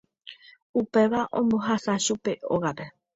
Upéva 0.79 1.21
ombohasa 1.39 1.93
chupe 2.05 2.31
hógape. 2.49 2.85